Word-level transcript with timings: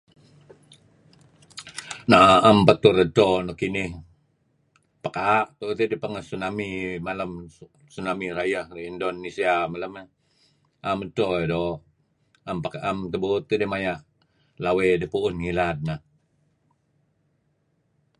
um 2.05 2.07
naam 2.11 2.57
patur 2.67 2.95
edcho 3.03 3.27
nuk 3.45 3.57
kinih 3.61 3.91
pekaa 5.03 5.41
pengeh 6.01 6.23
sunami 6.29 6.67
malem 7.05 7.31
sunami 7.93 8.25
rayeh 8.37 8.65
ngi 8.69 8.81
indonesia 8.93 9.53
lem 9.81 9.93
naam 10.83 10.99
edcho 11.05 11.25
do 11.51 11.63
na-naam 12.45 12.97
tebut 13.11 13.41
teh 13.47 13.55
idih 13.57 13.69
baya 13.73 13.95
lawe 14.63 14.85
dih 15.01 15.11
puun 15.13 15.35
ngilad 15.41 15.77
neh 15.87 15.99